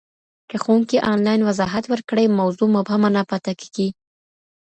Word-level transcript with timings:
که 0.49 0.55
ښوونکی 0.63 0.97
انلاین 1.11 1.41
وضاحت 1.49 1.83
ورکړي، 1.89 2.25
موضوع 2.39 2.67
مبهمه 2.75 3.09
نه 3.17 3.23
پاته 3.29 3.53
کېږي. 3.59 3.87